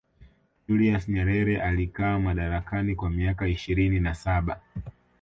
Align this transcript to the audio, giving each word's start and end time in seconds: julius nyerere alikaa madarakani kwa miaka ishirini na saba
julius 0.67 1.07
nyerere 1.09 1.61
alikaa 1.61 2.19
madarakani 2.19 2.95
kwa 2.95 3.09
miaka 3.09 3.47
ishirini 3.47 3.99
na 3.99 4.15
saba 4.15 4.61